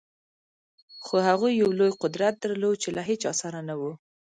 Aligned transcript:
خو 1.05 1.15
هغه 1.27 1.47
یو 1.61 1.69
لوی 1.79 1.91
قدرت 2.01 2.33
درلود 2.43 2.75
چې 2.83 2.89
له 2.95 3.01
هېچا 3.09 3.31
سره 3.41 3.59
نه 3.67 3.75
و 3.79 3.81